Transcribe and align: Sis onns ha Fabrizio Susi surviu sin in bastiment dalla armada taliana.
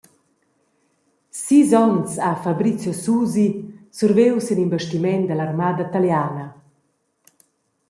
Sis 1.41 1.69
onns 1.87 2.11
ha 2.27 2.31
Fabrizio 2.45 2.91
Susi 3.03 3.47
surviu 3.99 4.35
sin 4.41 4.59
in 4.65 4.71
bastiment 4.73 5.23
dalla 5.27 5.45
armada 5.49 5.85
taliana. 5.93 6.45